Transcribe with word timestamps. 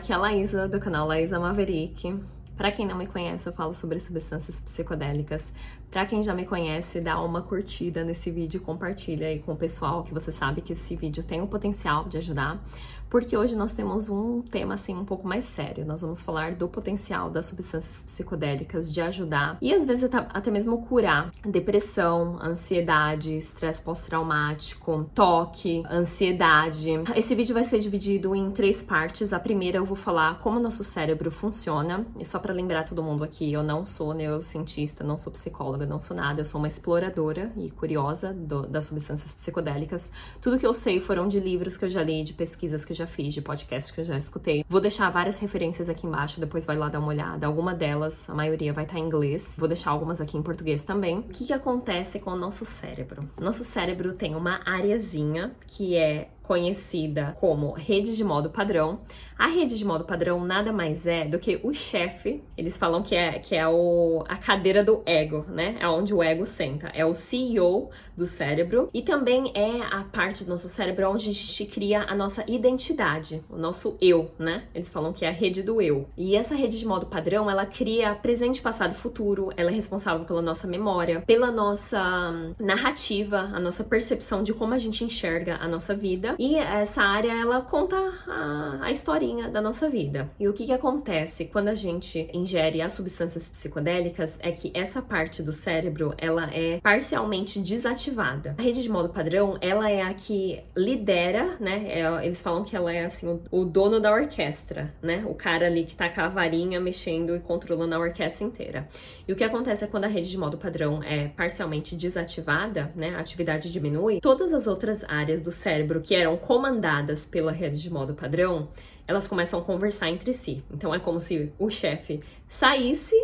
aqui 0.00 0.12
é 0.12 0.14
a 0.14 0.18
Laísa, 0.18 0.66
do 0.66 0.80
canal 0.80 1.06
Laísa 1.06 1.38
Maverick. 1.38 2.18
Para 2.60 2.70
quem 2.70 2.86
não 2.86 2.98
me 2.98 3.06
conhece, 3.06 3.48
eu 3.48 3.54
falo 3.54 3.72
sobre 3.72 3.98
substâncias 3.98 4.60
psicodélicas. 4.60 5.50
Para 5.90 6.04
quem 6.04 6.22
já 6.22 6.34
me 6.34 6.44
conhece, 6.44 7.00
dá 7.00 7.18
uma 7.18 7.40
curtida 7.40 8.04
nesse 8.04 8.30
vídeo, 8.30 8.60
compartilha 8.60 9.28
aí 9.28 9.38
com 9.38 9.52
o 9.54 9.56
pessoal 9.56 10.02
que 10.04 10.12
você 10.12 10.30
sabe 10.30 10.60
que 10.60 10.74
esse 10.74 10.94
vídeo 10.94 11.24
tem 11.24 11.40
o 11.40 11.46
potencial 11.46 12.04
de 12.04 12.18
ajudar, 12.18 12.62
porque 13.08 13.36
hoje 13.36 13.56
nós 13.56 13.72
temos 13.72 14.08
um 14.08 14.40
tema 14.40 14.74
assim 14.74 14.94
um 14.94 15.04
pouco 15.04 15.26
mais 15.26 15.46
sério. 15.46 15.84
Nós 15.84 16.02
vamos 16.02 16.22
falar 16.22 16.54
do 16.54 16.68
potencial 16.68 17.28
das 17.28 17.46
substâncias 17.46 18.04
psicodélicas 18.04 18.92
de 18.92 19.00
ajudar 19.00 19.58
e 19.60 19.74
às 19.74 19.84
vezes 19.84 20.08
até 20.12 20.48
mesmo 20.48 20.86
curar 20.86 21.32
depressão, 21.44 22.38
ansiedade, 22.40 23.36
estresse 23.36 23.82
pós-traumático, 23.82 25.10
toque, 25.12 25.82
ansiedade. 25.90 26.90
Esse 27.16 27.34
vídeo 27.34 27.52
vai 27.52 27.64
ser 27.64 27.80
dividido 27.80 28.32
em 28.36 28.52
três 28.52 28.80
partes. 28.80 29.32
A 29.32 29.40
primeira 29.40 29.78
eu 29.78 29.84
vou 29.84 29.96
falar 29.96 30.38
como 30.38 30.60
o 30.60 30.62
nosso 30.62 30.84
cérebro 30.84 31.32
funciona. 31.32 32.06
E 32.16 32.24
só 32.24 32.38
para 32.38 32.49
lembrar 32.52 32.84
todo 32.84 33.02
mundo 33.02 33.24
aqui, 33.24 33.52
eu 33.52 33.62
não 33.62 33.84
sou 33.84 34.14
neurocientista, 34.14 35.04
não 35.04 35.18
sou 35.18 35.32
psicóloga 35.32 35.80
não 35.90 36.00
sou 36.00 36.16
nada, 36.16 36.40
eu 36.40 36.44
sou 36.44 36.60
uma 36.60 36.68
exploradora 36.68 37.52
e 37.56 37.70
curiosa 37.70 38.32
do, 38.32 38.62
das 38.62 38.84
substâncias 38.84 39.34
psicodélicas. 39.34 40.12
Tudo 40.40 40.58
que 40.58 40.66
eu 40.66 40.72
sei 40.72 41.00
foram 41.00 41.28
de 41.28 41.40
livros 41.40 41.76
que 41.76 41.84
eu 41.84 41.88
já 41.88 42.02
li, 42.02 42.22
de 42.22 42.32
pesquisas 42.32 42.84
que 42.84 42.92
eu 42.92 42.96
já 42.96 43.06
fiz, 43.06 43.34
de 43.34 43.42
podcasts 43.42 43.92
que 43.92 44.00
eu 44.00 44.04
já 44.04 44.16
escutei. 44.16 44.64
Vou 44.68 44.80
deixar 44.80 45.10
várias 45.10 45.38
referências 45.38 45.88
aqui 45.88 46.06
embaixo, 46.06 46.40
depois 46.40 46.64
vai 46.64 46.76
lá 46.76 46.88
dar 46.88 47.00
uma 47.00 47.08
olhada. 47.08 47.46
Alguma 47.46 47.74
delas, 47.74 48.28
a 48.30 48.34
maioria 48.34 48.72
vai 48.72 48.84
estar 48.84 48.98
em 48.98 49.04
inglês. 49.04 49.56
Vou 49.58 49.68
deixar 49.68 49.90
algumas 49.90 50.20
aqui 50.20 50.38
em 50.38 50.42
português 50.42 50.84
também. 50.84 51.18
O 51.18 51.22
que, 51.24 51.46
que 51.46 51.52
acontece 51.52 52.20
com 52.20 52.30
o 52.30 52.36
nosso 52.36 52.64
cérebro? 52.64 53.28
Nosso 53.40 53.64
cérebro 53.64 54.12
tem 54.12 54.34
uma 54.34 54.60
areazinha 54.64 55.52
que 55.66 55.96
é 55.96 56.30
conhecida 56.42 57.36
como 57.38 57.72
rede 57.72 58.16
de 58.16 58.24
modo 58.24 58.50
padrão. 58.50 59.00
A 59.38 59.46
rede 59.46 59.78
de 59.78 59.84
modo 59.84 60.04
padrão 60.04 60.44
nada 60.44 60.72
mais 60.72 61.06
é 61.06 61.24
do 61.24 61.38
que 61.38 61.60
o 61.62 61.72
chefe, 61.72 62.42
eles 62.58 62.76
falam 62.76 63.02
que 63.02 63.14
é, 63.14 63.38
que 63.38 63.56
é 63.56 63.66
o, 63.66 64.22
a 64.28 64.36
cadeira 64.36 64.84
do 64.84 65.02
ego, 65.06 65.46
né? 65.48 65.76
É 65.80 65.88
onde 65.88 66.12
o 66.12 66.22
ego 66.22 66.46
senta. 66.46 66.88
É 66.88 67.06
o 67.06 67.14
CEO 67.14 67.90
do 68.16 68.26
cérebro 68.26 68.90
e 68.92 69.00
também 69.00 69.50
é 69.54 69.80
a 69.82 70.04
parte 70.04 70.44
do 70.44 70.50
nosso 70.50 70.68
cérebro 70.68 71.10
onde 71.10 71.30
a 71.30 71.32
gente 71.32 71.64
cria 71.64 72.02
a 72.02 72.14
nossa 72.14 72.44
identidade, 72.46 73.42
o 73.48 73.56
nosso 73.56 73.96
eu, 74.00 74.30
né? 74.38 74.64
Eles 74.74 74.90
falam 74.90 75.12
que 75.12 75.24
é 75.24 75.28
a 75.28 75.32
rede 75.32 75.62
do 75.62 75.80
eu. 75.80 76.08
E 76.16 76.36
essa 76.36 76.54
rede 76.54 76.78
de 76.78 76.86
modo 76.86 77.06
padrão, 77.06 77.50
ela 77.50 77.64
cria 77.64 78.14
presente, 78.14 78.60
passado 78.60 78.92
e 78.92 78.98
futuro, 78.98 79.50
ela 79.56 79.70
é 79.70 79.74
responsável 79.74 80.26
pela 80.26 80.42
nossa 80.42 80.66
memória, 80.66 81.22
pela 81.26 81.50
nossa 81.50 82.52
narrativa, 82.58 83.50
a 83.54 83.58
nossa 83.60 83.84
percepção 83.84 84.42
de 84.42 84.52
como 84.52 84.74
a 84.74 84.78
gente 84.78 85.02
enxerga 85.02 85.56
a 85.56 85.66
nossa 85.66 85.94
vida 85.94 86.29
e 86.38 86.56
essa 86.56 87.02
área, 87.02 87.32
ela 87.32 87.62
conta 87.62 87.96
a, 88.26 88.78
a 88.82 88.90
historinha 88.90 89.48
da 89.48 89.60
nossa 89.60 89.88
vida. 89.88 90.30
E 90.38 90.48
o 90.48 90.52
que, 90.52 90.66
que 90.66 90.72
acontece 90.72 91.46
quando 91.46 91.68
a 91.68 91.74
gente 91.74 92.28
ingere 92.32 92.82
as 92.82 92.92
substâncias 92.92 93.48
psicodélicas 93.48 94.38
é 94.42 94.50
que 94.50 94.70
essa 94.74 95.02
parte 95.02 95.42
do 95.42 95.52
cérebro, 95.52 96.14
ela 96.18 96.48
é 96.52 96.80
parcialmente 96.80 97.60
desativada. 97.60 98.54
A 98.58 98.62
rede 98.62 98.82
de 98.82 98.90
modo 98.90 99.08
padrão, 99.08 99.58
ela 99.60 99.90
é 99.90 100.02
a 100.02 100.12
que 100.14 100.62
lidera, 100.76 101.56
né? 101.60 101.86
É, 101.88 102.26
eles 102.26 102.42
falam 102.42 102.64
que 102.64 102.74
ela 102.74 102.92
é, 102.92 103.04
assim, 103.04 103.26
o, 103.28 103.42
o, 103.50 103.64
dono 103.64 104.00
da 104.00 104.12
orquestra, 104.12 104.92
né? 105.02 105.24
O 105.26 105.34
cara 105.34 105.66
ali 105.66 105.84
que 105.84 105.94
tá 105.94 106.08
com 106.08 106.20
a 106.20 106.28
varinha 106.28 106.80
mexendo 106.80 107.36
e 107.36 107.40
controlando 107.40 107.94
a 107.94 107.98
orquestra 107.98 108.46
inteira. 108.46 108.88
E 109.26 109.32
o 109.32 109.36
que 109.36 109.44
acontece 109.44 109.84
é 109.84 109.86
quando 109.86 110.04
a 110.04 110.08
rede 110.08 110.30
de 110.30 110.38
modo 110.38 110.58
padrão 110.58 111.02
é 111.02 111.28
parcialmente 111.28 111.94
desativada, 111.94 112.92
né? 112.94 113.14
A 113.14 113.20
atividade 113.20 113.70
diminui, 113.70 114.20
todas 114.20 114.52
as 114.52 114.66
outras 114.66 115.04
áreas 115.04 115.42
do 115.42 115.50
cérebro 115.50 116.00
que 116.00 116.14
eram 116.20 116.36
comandadas 116.36 117.26
pela 117.26 117.52
rede 117.52 117.80
de 117.80 117.90
modo 117.90 118.14
padrão, 118.14 118.68
elas 119.06 119.26
começam 119.26 119.60
a 119.60 119.62
conversar 119.62 120.08
entre 120.08 120.32
si. 120.32 120.62
Então 120.70 120.94
é 120.94 120.98
como 120.98 121.20
se 121.20 121.52
o 121.58 121.70
chefe 121.70 122.20
saísse 122.48 123.14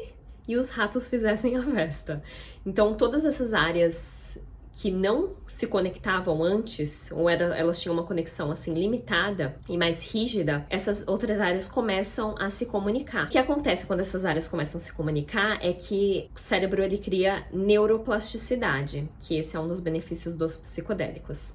e 0.49 0.57
os 0.57 0.69
ratos 0.71 1.09
fizessem 1.09 1.57
a 1.57 1.63
festa. 1.63 2.23
Então 2.65 2.95
todas 2.95 3.25
essas 3.25 3.55
áreas 3.55 4.39
que 4.77 4.91
não 4.91 5.31
se 5.49 5.67
conectavam 5.67 6.43
antes, 6.43 7.11
ou 7.11 7.31
era, 7.31 7.57
elas 7.57 7.81
tinham 7.81 7.95
uma 7.95 8.03
conexão 8.03 8.51
assim 8.51 8.75
limitada 8.75 9.57
e 9.67 9.77
mais 9.77 10.05
rígida, 10.13 10.67
essas 10.69 11.03
outras 11.09 11.41
áreas 11.41 11.67
começam 11.67 12.35
a 12.39 12.51
se 12.51 12.67
comunicar. 12.67 13.25
O 13.25 13.31
que 13.31 13.39
acontece 13.39 13.87
quando 13.87 14.01
essas 14.01 14.27
áreas 14.27 14.47
começam 14.47 14.79
a 14.79 14.81
se 14.81 14.93
comunicar 14.93 15.59
é 15.65 15.73
que 15.73 16.29
o 16.37 16.39
cérebro 16.39 16.83
ele 16.83 16.99
cria 16.99 17.47
neuroplasticidade, 17.51 19.09
que 19.21 19.39
esse 19.39 19.57
é 19.57 19.61
um 19.61 19.67
dos 19.67 19.81
benefícios 19.81 20.37
dos 20.37 20.59
psicodélicos. 20.59 21.55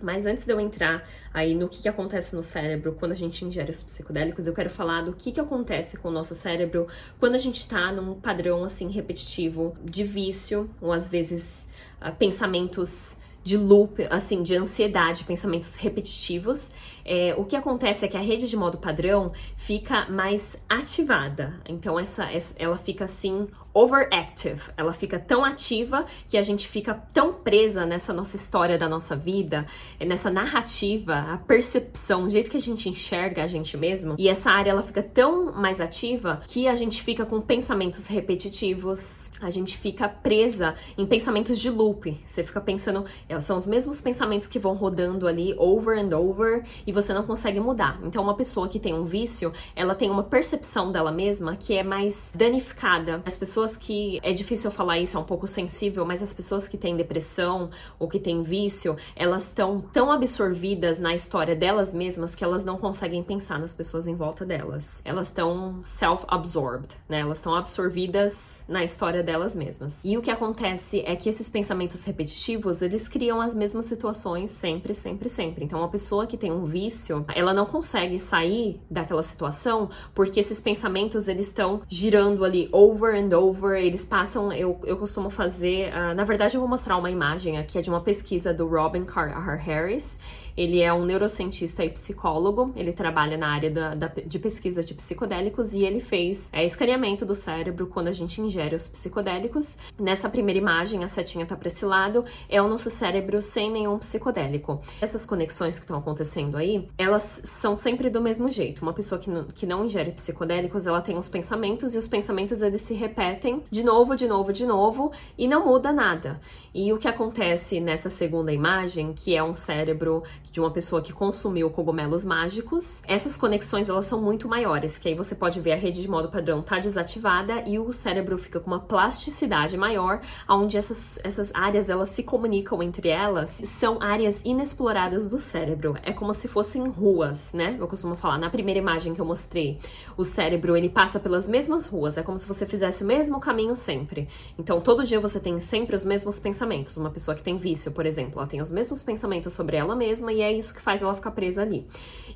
Mas 0.00 0.26
antes 0.26 0.44
de 0.44 0.52
eu 0.52 0.60
entrar 0.60 1.08
aí 1.32 1.54
no 1.54 1.68
que, 1.68 1.82
que 1.82 1.88
acontece 1.88 2.36
no 2.36 2.42
cérebro 2.42 2.96
quando 2.98 3.12
a 3.12 3.16
gente 3.16 3.44
ingere 3.44 3.70
os 3.70 3.82
psicodélicos, 3.82 4.46
eu 4.46 4.52
quero 4.52 4.68
falar 4.68 5.02
do 5.02 5.12
que, 5.12 5.32
que 5.32 5.40
acontece 5.40 5.96
com 5.96 6.08
o 6.08 6.12
nosso 6.12 6.34
cérebro 6.34 6.86
quando 7.18 7.34
a 7.34 7.38
gente 7.38 7.66
tá 7.68 7.90
num 7.92 8.14
padrão 8.20 8.64
assim 8.64 8.90
repetitivo 8.90 9.76
de 9.82 10.04
vício, 10.04 10.68
ou 10.80 10.92
às 10.92 11.08
vezes 11.08 11.68
uh, 12.00 12.14
pensamentos 12.14 13.16
de 13.46 13.56
loop, 13.56 14.04
assim, 14.10 14.42
de 14.42 14.56
ansiedade, 14.56 15.22
pensamentos 15.22 15.76
repetitivos. 15.76 16.72
É, 17.06 17.34
o 17.38 17.44
que 17.44 17.54
acontece 17.54 18.04
é 18.04 18.08
que 18.08 18.16
a 18.16 18.20
rede 18.20 18.48
de 18.48 18.56
modo 18.56 18.78
padrão 18.78 19.32
fica 19.56 20.10
mais 20.10 20.62
ativada. 20.68 21.60
Então, 21.68 21.98
essa, 21.98 22.30
essa 22.30 22.54
ela 22.58 22.76
fica 22.76 23.04
assim 23.04 23.46
overactive. 23.76 24.62
Ela 24.74 24.94
fica 24.94 25.18
tão 25.18 25.44
ativa 25.44 26.06
que 26.26 26.38
a 26.38 26.42
gente 26.42 26.66
fica 26.66 26.94
tão 27.12 27.34
presa 27.34 27.84
nessa 27.84 28.10
nossa 28.10 28.34
história 28.34 28.78
da 28.78 28.88
nossa 28.88 29.14
vida, 29.14 29.66
nessa 30.00 30.30
narrativa, 30.30 31.14
a 31.14 31.36
percepção, 31.36 32.24
o 32.24 32.30
jeito 32.30 32.50
que 32.50 32.56
a 32.56 32.60
gente 32.60 32.88
enxerga 32.88 33.44
a 33.44 33.46
gente 33.46 33.76
mesmo. 33.76 34.14
E 34.18 34.30
essa 34.30 34.50
área 34.50 34.70
ela 34.70 34.82
fica 34.82 35.02
tão 35.02 35.52
mais 35.52 35.78
ativa 35.78 36.40
que 36.46 36.66
a 36.66 36.74
gente 36.74 37.02
fica 37.02 37.26
com 37.26 37.38
pensamentos 37.38 38.06
repetitivos, 38.06 39.30
a 39.42 39.50
gente 39.50 39.76
fica 39.76 40.08
presa 40.08 40.74
em 40.96 41.04
pensamentos 41.04 41.58
de 41.58 41.68
loop. 41.68 42.18
Você 42.26 42.42
fica 42.42 42.62
pensando, 42.62 43.04
é, 43.28 43.38
são 43.40 43.58
os 43.58 43.66
mesmos 43.66 44.00
pensamentos 44.00 44.48
que 44.48 44.58
vão 44.58 44.72
rodando 44.72 45.28
ali 45.28 45.54
over 45.58 45.98
and 45.98 46.16
over 46.16 46.64
e 46.86 46.92
você 46.96 47.12
não 47.12 47.22
consegue 47.22 47.60
mudar. 47.60 48.00
Então, 48.02 48.22
uma 48.22 48.34
pessoa 48.34 48.68
que 48.68 48.80
tem 48.80 48.94
um 48.94 49.04
vício, 49.04 49.52
ela 49.74 49.94
tem 49.94 50.10
uma 50.10 50.24
percepção 50.24 50.90
dela 50.90 51.12
mesma 51.12 51.54
que 51.54 51.74
é 51.74 51.82
mais 51.82 52.32
danificada. 52.34 53.22
As 53.24 53.36
pessoas 53.36 53.76
que. 53.76 54.18
É 54.22 54.32
difícil 54.32 54.70
falar 54.70 54.98
isso, 54.98 55.16
é 55.16 55.20
um 55.20 55.24
pouco 55.24 55.46
sensível, 55.46 56.04
mas 56.04 56.22
as 56.22 56.32
pessoas 56.32 56.66
que 56.66 56.78
têm 56.78 56.96
depressão 56.96 57.70
ou 57.98 58.08
que 58.08 58.18
têm 58.18 58.42
vício, 58.42 58.96
elas 59.14 59.44
estão 59.44 59.80
tão 59.92 60.10
absorvidas 60.10 60.98
na 60.98 61.14
história 61.14 61.54
delas 61.54 61.92
mesmas 61.92 62.34
que 62.34 62.42
elas 62.42 62.64
não 62.64 62.78
conseguem 62.78 63.22
pensar 63.22 63.58
nas 63.58 63.74
pessoas 63.74 64.06
em 64.06 64.14
volta 64.14 64.44
delas. 64.44 65.02
Elas 65.04 65.28
estão 65.28 65.82
self-absorbed, 65.84 66.94
né? 67.08 67.20
Elas 67.20 67.38
estão 67.38 67.54
absorvidas 67.54 68.64
na 68.66 68.82
história 68.82 69.22
delas 69.22 69.54
mesmas. 69.54 70.02
E 70.04 70.16
o 70.16 70.22
que 70.22 70.30
acontece 70.30 71.02
é 71.06 71.14
que 71.14 71.28
esses 71.28 71.50
pensamentos 71.50 72.02
repetitivos, 72.04 72.80
eles 72.80 73.06
criam 73.06 73.40
as 73.40 73.54
mesmas 73.54 73.84
situações 73.86 74.50
sempre, 74.50 74.94
sempre, 74.94 75.28
sempre. 75.28 75.64
Então, 75.64 75.78
uma 75.80 75.88
pessoa 75.88 76.26
que 76.26 76.36
tem 76.36 76.50
um 76.50 76.64
vício, 76.64 76.85
ela 77.34 77.52
não 77.52 77.66
consegue 77.66 78.18
sair 78.18 78.80
daquela 78.90 79.22
situação 79.22 79.90
porque 80.14 80.40
esses 80.40 80.60
pensamentos, 80.60 81.28
eles 81.28 81.48
estão 81.48 81.82
girando 81.88 82.44
ali 82.44 82.68
over 82.72 83.14
and 83.14 83.36
over 83.36 83.80
eles 83.80 84.04
passam, 84.04 84.52
eu, 84.52 84.78
eu 84.84 84.96
costumo 84.96 85.30
fazer, 85.30 85.92
uh, 85.92 86.14
na 86.14 86.24
verdade 86.24 86.56
eu 86.56 86.60
vou 86.60 86.68
mostrar 86.68 86.96
uma 86.96 87.10
imagem 87.10 87.58
aqui, 87.58 87.78
é 87.78 87.82
de 87.82 87.90
uma 87.90 88.00
pesquisa 88.00 88.52
do 88.52 88.66
Robin 88.66 89.04
Carr 89.04 89.32
Harris, 89.58 90.18
ele 90.56 90.80
é 90.80 90.92
um 90.92 91.04
neurocientista 91.04 91.84
e 91.84 91.90
psicólogo, 91.90 92.72
ele 92.74 92.92
trabalha 92.92 93.36
na 93.36 93.48
área 93.48 93.70
da, 93.70 93.94
da, 93.94 94.08
de 94.08 94.38
pesquisa 94.38 94.82
de 94.82 94.94
psicodélicos 94.94 95.74
e 95.74 95.84
ele 95.84 96.00
fez 96.00 96.48
é, 96.52 96.64
escaneamento 96.64 97.26
do 97.26 97.34
cérebro 97.34 97.86
quando 97.86 98.08
a 98.08 98.12
gente 98.12 98.40
ingere 98.40 98.74
os 98.74 98.88
psicodélicos. 98.88 99.76
Nessa 99.98 100.30
primeira 100.30 100.58
imagem, 100.58 101.04
a 101.04 101.08
setinha 101.08 101.44
tá 101.44 101.56
para 101.56 101.68
esse 101.68 101.84
lado, 101.84 102.24
é 102.48 102.60
o 102.62 102.68
nosso 102.68 102.88
cérebro 102.88 103.42
sem 103.42 103.70
nenhum 103.70 103.98
psicodélico. 103.98 104.80
Essas 105.00 105.26
conexões 105.26 105.76
que 105.76 105.84
estão 105.84 105.98
acontecendo 105.98 106.56
aí, 106.56 106.75
elas 106.98 107.42
são 107.44 107.76
sempre 107.76 108.10
do 108.10 108.20
mesmo 108.20 108.50
jeito. 108.50 108.82
Uma 108.82 108.92
pessoa 108.92 109.18
que 109.20 109.30
não, 109.30 109.44
que 109.44 109.66
não 109.66 109.84
ingere 109.84 110.12
psicodélicos, 110.12 110.86
ela 110.86 111.00
tem 111.00 111.16
os 111.16 111.28
pensamentos 111.28 111.94
e 111.94 111.98
os 111.98 112.08
pensamentos 112.08 112.62
eles 112.62 112.82
se 112.82 112.94
repetem 112.94 113.62
de 113.70 113.82
novo, 113.82 114.16
de 114.16 114.26
novo, 114.26 114.52
de 114.52 114.66
novo 114.66 115.12
e 115.36 115.46
não 115.46 115.66
muda 115.66 115.92
nada. 115.92 116.40
E 116.74 116.92
o 116.92 116.98
que 116.98 117.08
acontece 117.08 117.80
nessa 117.80 118.10
segunda 118.10 118.52
imagem, 118.52 119.12
que 119.12 119.34
é 119.34 119.42
um 119.42 119.54
cérebro 119.54 120.22
de 120.52 120.60
uma 120.60 120.70
pessoa 120.70 121.00
que 121.00 121.12
consumiu 121.12 121.70
cogumelos 121.70 122.24
mágicos, 122.24 123.02
essas 123.06 123.36
conexões 123.36 123.88
elas 123.88 124.06
são 124.06 124.20
muito 124.20 124.48
maiores, 124.48 124.98
que 124.98 125.08
aí 125.08 125.14
você 125.14 125.34
pode 125.34 125.60
ver 125.60 125.72
a 125.72 125.76
rede 125.76 126.02
de 126.02 126.08
modo 126.08 126.28
padrão 126.28 126.62
tá 126.62 126.78
desativada 126.78 127.62
e 127.66 127.78
o 127.78 127.92
cérebro 127.92 128.36
fica 128.36 128.60
com 128.60 128.66
uma 128.66 128.80
plasticidade 128.80 129.76
maior, 129.76 130.20
onde 130.48 130.76
essas, 130.76 131.18
essas 131.24 131.54
áreas 131.54 131.88
elas 131.88 132.10
se 132.10 132.22
comunicam 132.22 132.82
entre 132.82 133.08
elas, 133.08 133.60
são 133.64 134.00
áreas 134.02 134.44
inexploradas 134.44 135.30
do 135.30 135.38
cérebro. 135.38 135.96
É 136.02 136.12
como 136.12 136.34
se 136.34 136.48
fossem 136.66 136.88
ruas, 136.88 137.52
né? 137.52 137.76
Eu 137.78 137.86
costumo 137.86 138.16
falar 138.16 138.38
na 138.38 138.50
primeira 138.50 138.80
imagem 138.80 139.14
que 139.14 139.20
eu 139.20 139.24
mostrei, 139.24 139.78
o 140.16 140.24
cérebro 140.24 140.76
ele 140.76 140.88
passa 140.88 141.20
pelas 141.20 141.46
mesmas 141.48 141.86
ruas, 141.86 142.18
é 142.18 142.22
como 142.24 142.36
se 142.36 142.46
você 142.46 142.66
fizesse 142.66 143.04
o 143.04 143.06
mesmo 143.06 143.38
caminho 143.38 143.76
sempre. 143.76 144.26
Então, 144.58 144.80
todo 144.80 145.06
dia 145.06 145.20
você 145.20 145.38
tem 145.38 145.60
sempre 145.60 145.94
os 145.94 146.04
mesmos 146.04 146.40
pensamentos. 146.40 146.96
Uma 146.96 147.10
pessoa 147.10 147.36
que 147.36 147.42
tem 147.42 147.56
vício, 147.56 147.92
por 147.92 148.04
exemplo, 148.04 148.40
ela 148.40 148.48
tem 148.48 148.60
os 148.60 148.72
mesmos 148.72 149.00
pensamentos 149.00 149.52
sobre 149.52 149.76
ela 149.76 149.94
mesma 149.94 150.32
e 150.32 150.40
é 150.40 150.52
isso 150.52 150.74
que 150.74 150.80
faz 150.80 151.02
ela 151.02 151.14
ficar 151.14 151.30
presa 151.30 151.62
ali. 151.62 151.86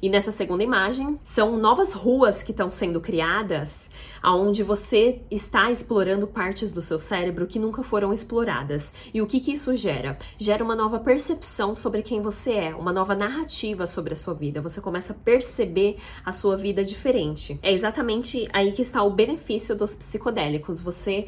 E 0.01 0.09
nessa 0.09 0.31
segunda 0.31 0.63
imagem, 0.63 1.19
são 1.25 1.59
novas 1.59 1.93
ruas 1.93 2.41
que 2.41 2.53
estão 2.53 2.71
sendo 2.71 3.01
criadas, 3.01 3.91
aonde 4.23 4.63
você 4.63 5.23
está 5.29 5.73
explorando 5.73 6.29
partes 6.29 6.71
do 6.71 6.81
seu 6.81 7.01
cérebro 7.01 7.49
que 7.49 7.59
nunca 7.59 7.83
foram 7.83 8.13
exploradas. 8.13 8.95
E 9.13 9.21
o 9.21 9.27
que, 9.27 9.41
que 9.41 9.53
isso 9.53 9.75
gera? 9.77 10.17
Gera 10.39 10.63
uma 10.63 10.77
nova 10.77 11.01
percepção 11.01 11.75
sobre 11.75 12.03
quem 12.03 12.23
você 12.23 12.53
é, 12.53 12.75
uma 12.75 12.93
nova 12.93 13.15
narrativa 13.15 13.87
sobre 13.87 14.15
a 14.15 14.17
sua 14.21 14.35
vida. 14.35 14.61
Você 14.61 14.81
começa 14.81 15.13
a 15.13 15.17
perceber 15.17 15.97
a 16.25 16.33
sua 16.33 16.57
vida 16.57 16.85
diferente. 16.85 17.59
É 17.63 17.73
exatamente 17.73 18.49
aí 18.53 18.73
que 18.73 18.83
está 18.83 19.03
o 19.03 19.11
benefício 19.11 19.77
dos 19.77 19.95
psicodélicos. 19.95 20.81
Você 20.81 21.27